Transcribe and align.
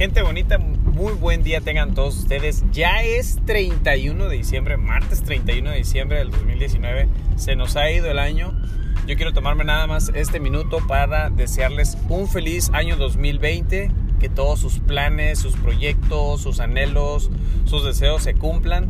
Gente 0.00 0.22
bonita, 0.22 0.56
muy 0.56 1.12
buen 1.12 1.42
día 1.42 1.60
tengan 1.60 1.92
todos 1.92 2.16
ustedes. 2.16 2.64
Ya 2.72 3.02
es 3.02 3.38
31 3.44 4.30
de 4.30 4.36
diciembre, 4.38 4.78
martes 4.78 5.22
31 5.22 5.72
de 5.72 5.76
diciembre 5.76 6.16
del 6.16 6.30
2019. 6.30 7.06
Se 7.36 7.54
nos 7.54 7.76
ha 7.76 7.90
ido 7.90 8.10
el 8.10 8.18
año. 8.18 8.58
Yo 9.06 9.16
quiero 9.16 9.34
tomarme 9.34 9.64
nada 9.64 9.86
más 9.86 10.10
este 10.14 10.40
minuto 10.40 10.78
para 10.88 11.28
desearles 11.28 11.98
un 12.08 12.28
feliz 12.28 12.70
año 12.72 12.96
2020. 12.96 13.90
Que 14.18 14.30
todos 14.30 14.58
sus 14.58 14.78
planes, 14.78 15.38
sus 15.38 15.54
proyectos, 15.56 16.40
sus 16.40 16.60
anhelos, 16.60 17.30
sus 17.66 17.84
deseos 17.84 18.22
se 18.22 18.32
cumplan. 18.32 18.88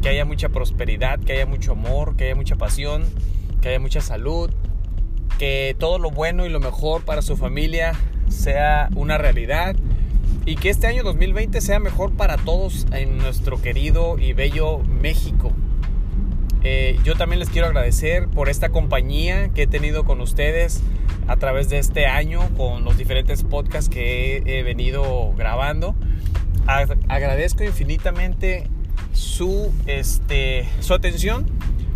Que 0.00 0.08
haya 0.08 0.24
mucha 0.24 0.48
prosperidad, 0.48 1.20
que 1.20 1.34
haya 1.34 1.44
mucho 1.44 1.72
amor, 1.72 2.16
que 2.16 2.24
haya 2.24 2.34
mucha 2.34 2.56
pasión, 2.56 3.04
que 3.60 3.68
haya 3.68 3.78
mucha 3.78 4.00
salud. 4.00 4.50
Que 5.38 5.76
todo 5.78 5.98
lo 5.98 6.10
bueno 6.10 6.46
y 6.46 6.48
lo 6.48 6.60
mejor 6.60 7.04
para 7.04 7.20
su 7.20 7.36
familia 7.36 7.92
sea 8.30 8.88
una 8.94 9.18
realidad 9.18 9.76
y 10.44 10.56
que 10.56 10.70
este 10.70 10.86
año 10.86 11.02
2020 11.02 11.60
sea 11.60 11.80
mejor 11.80 12.12
para 12.12 12.36
todos 12.36 12.86
en 12.92 13.18
nuestro 13.18 13.60
querido 13.60 14.18
y 14.18 14.32
bello 14.32 14.78
México. 14.78 15.52
Eh, 16.62 16.98
yo 17.04 17.14
también 17.14 17.38
les 17.38 17.48
quiero 17.48 17.68
agradecer 17.68 18.28
por 18.28 18.48
esta 18.48 18.70
compañía 18.70 19.50
que 19.54 19.62
he 19.62 19.66
tenido 19.66 20.04
con 20.04 20.20
ustedes 20.20 20.82
a 21.28 21.36
través 21.36 21.68
de 21.68 21.78
este 21.78 22.06
año 22.06 22.40
con 22.56 22.84
los 22.84 22.96
diferentes 22.96 23.42
podcasts 23.42 23.88
que 23.88 24.42
he, 24.44 24.62
venido 24.62 25.32
grabando. 25.36 25.94
agradezco 26.66 27.64
infinitamente 27.64 28.68
su, 29.12 29.72
este, 29.86 30.68
su 30.80 30.94
atención 30.94 31.46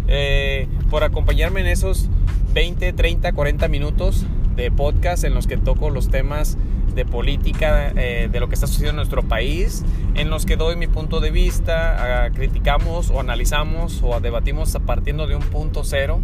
eh, 0.08 0.66
por 0.90 1.04
acompañarme 1.04 1.60
en 1.60 1.66
esos 1.66 2.08
20, 2.52 2.92
30, 2.92 3.32
40 3.32 3.68
minutos 3.68 4.26
de 4.56 4.70
podcast 4.70 5.24
en 5.24 5.34
los 5.34 5.46
que 5.46 5.56
toco 5.56 5.90
los 5.90 6.10
temas 6.10 6.58
de 6.94 7.04
política, 7.04 7.92
eh, 7.96 8.28
de 8.30 8.40
lo 8.40 8.48
que 8.48 8.54
está 8.54 8.66
sucediendo 8.66 9.02
en 9.02 9.08
nuestro 9.08 9.22
país, 9.22 9.84
en 10.14 10.30
los 10.30 10.46
que 10.46 10.56
doy 10.56 10.76
mi 10.76 10.86
punto 10.86 11.20
de 11.20 11.30
vista, 11.30 12.30
criticamos 12.34 13.10
o 13.10 13.20
analizamos 13.20 14.00
o 14.02 14.20
debatimos 14.20 14.76
partiendo 14.84 15.26
de 15.26 15.36
un 15.36 15.42
punto 15.42 15.84
cero. 15.84 16.20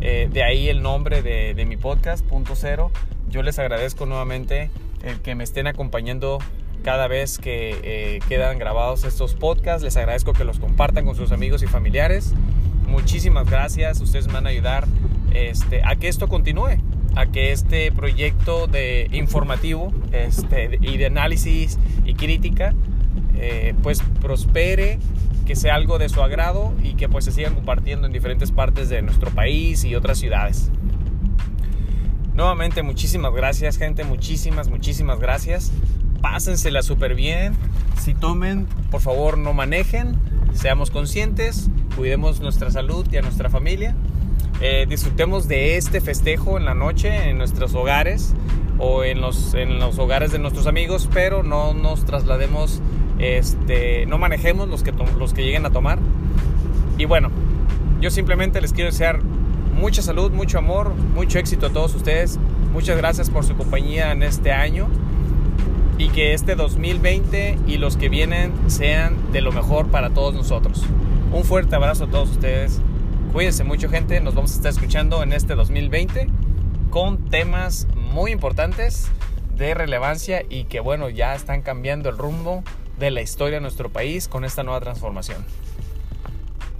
Eh, 0.00 0.28
de 0.32 0.42
ahí 0.42 0.68
el 0.68 0.82
nombre 0.82 1.22
de, 1.22 1.54
de, 1.54 1.66
mi 1.66 1.76
podcast, 1.76 2.24
Punto 2.24 2.54
Cero. 2.56 2.90
Yo 3.28 3.42
les 3.42 3.58
agradezco 3.58 4.06
nuevamente 4.06 4.70
el 5.02 5.20
que 5.20 5.34
me 5.34 5.44
estén 5.44 5.66
acompañando 5.66 6.38
cada 6.82 7.06
vez 7.06 7.38
que 7.38 7.78
eh, 7.82 8.20
quedan 8.28 8.58
grabados 8.58 9.04
estos 9.04 9.34
podcasts. 9.34 9.82
Les 9.82 9.96
agradezco 9.96 10.32
que 10.32 10.44
los 10.44 10.58
compartan 10.58 11.04
con 11.04 11.16
sus 11.16 11.32
amigos 11.32 11.62
y 11.62 11.66
familiares. 11.66 12.32
Muchísimas 12.86 13.48
gracias. 13.48 14.00
Ustedes 14.00 14.26
me 14.26 14.34
van 14.34 14.46
a 14.46 14.50
ayudar 14.50 14.86
este, 15.34 15.82
a 15.84 15.96
que 15.96 16.08
esto 16.08 16.28
continúe 16.28 16.78
a 17.16 17.26
que 17.26 17.52
este 17.52 17.90
proyecto 17.92 18.66
de 18.66 19.08
informativo 19.12 19.92
este, 20.12 20.78
y 20.80 20.96
de 20.96 21.06
análisis 21.06 21.78
y 22.04 22.14
crítica 22.14 22.74
eh, 23.36 23.74
pues 23.82 24.02
prospere, 24.20 24.98
que 25.46 25.56
sea 25.56 25.74
algo 25.74 25.98
de 25.98 26.08
su 26.08 26.22
agrado 26.22 26.72
y 26.82 26.94
que 26.94 27.08
pues 27.08 27.24
se 27.24 27.32
sigan 27.32 27.54
compartiendo 27.54 28.06
en 28.06 28.12
diferentes 28.12 28.52
partes 28.52 28.88
de 28.88 29.02
nuestro 29.02 29.30
país 29.30 29.84
y 29.84 29.94
otras 29.94 30.18
ciudades. 30.18 30.70
Nuevamente 32.34 32.82
muchísimas 32.82 33.32
gracias 33.34 33.76
gente, 33.76 34.04
muchísimas, 34.04 34.68
muchísimas 34.68 35.18
gracias. 35.18 35.72
Pásensela 36.20 36.82
súper 36.82 37.14
bien. 37.14 37.54
Si 37.98 38.14
tomen, 38.14 38.66
por 38.90 39.00
favor 39.00 39.38
no 39.38 39.52
manejen. 39.52 40.16
Seamos 40.52 40.90
conscientes, 40.90 41.70
cuidemos 41.96 42.40
nuestra 42.40 42.70
salud 42.70 43.06
y 43.10 43.16
a 43.16 43.22
nuestra 43.22 43.48
familia. 43.50 43.94
Eh, 44.62 44.84
disfrutemos 44.86 45.48
de 45.48 45.78
este 45.78 46.02
festejo 46.02 46.58
en 46.58 46.66
la 46.66 46.74
noche 46.74 47.30
en 47.30 47.38
nuestros 47.38 47.74
hogares 47.74 48.34
o 48.78 49.04
en 49.04 49.22
los, 49.22 49.54
en 49.54 49.78
los 49.78 49.98
hogares 49.98 50.32
de 50.32 50.38
nuestros 50.38 50.66
amigos, 50.66 51.08
pero 51.12 51.42
no 51.42 51.72
nos 51.72 52.04
traslademos, 52.04 52.82
este, 53.18 54.04
no 54.04 54.18
manejemos 54.18 54.68
los 54.68 54.82
que, 54.82 54.92
los 55.18 55.32
que 55.32 55.44
lleguen 55.44 55.64
a 55.64 55.70
tomar. 55.70 55.98
Y 56.98 57.06
bueno, 57.06 57.30
yo 58.02 58.10
simplemente 58.10 58.60
les 58.60 58.74
quiero 58.74 58.90
desear 58.90 59.22
mucha 59.22 60.02
salud, 60.02 60.30
mucho 60.30 60.58
amor, 60.58 60.94
mucho 61.14 61.38
éxito 61.38 61.66
a 61.66 61.70
todos 61.70 61.94
ustedes. 61.94 62.38
Muchas 62.74 62.98
gracias 62.98 63.30
por 63.30 63.44
su 63.44 63.56
compañía 63.56 64.12
en 64.12 64.22
este 64.22 64.52
año 64.52 64.88
y 65.96 66.08
que 66.08 66.34
este 66.34 66.54
2020 66.54 67.58
y 67.66 67.78
los 67.78 67.96
que 67.96 68.10
vienen 68.10 68.52
sean 68.66 69.32
de 69.32 69.40
lo 69.40 69.52
mejor 69.52 69.86
para 69.88 70.10
todos 70.10 70.34
nosotros. 70.34 70.82
Un 71.32 71.44
fuerte 71.44 71.76
abrazo 71.76 72.04
a 72.04 72.06
todos 72.08 72.30
ustedes. 72.30 72.80
Cuídense 73.32 73.62
mucho 73.62 73.88
gente, 73.88 74.20
nos 74.20 74.34
vamos 74.34 74.50
a 74.52 74.54
estar 74.56 74.72
escuchando 74.72 75.22
en 75.22 75.32
este 75.32 75.54
2020 75.54 76.26
con 76.90 77.30
temas 77.30 77.86
muy 77.94 78.32
importantes 78.32 79.06
de 79.54 79.72
relevancia 79.72 80.42
y 80.48 80.64
que 80.64 80.80
bueno, 80.80 81.08
ya 81.08 81.36
están 81.36 81.62
cambiando 81.62 82.08
el 82.08 82.18
rumbo 82.18 82.64
de 82.98 83.12
la 83.12 83.22
historia 83.22 83.58
de 83.58 83.60
nuestro 83.60 83.88
país 83.88 84.26
con 84.26 84.44
esta 84.44 84.64
nueva 84.64 84.80
transformación. 84.80 85.44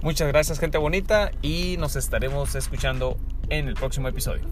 Muchas 0.01 0.27
gracias 0.27 0.59
gente 0.59 0.77
bonita 0.77 1.31
y 1.41 1.77
nos 1.79 1.95
estaremos 1.95 2.53
escuchando 2.55 3.17
en 3.47 3.69
el 3.69 3.75
próximo 3.75 4.09
episodio. 4.09 4.43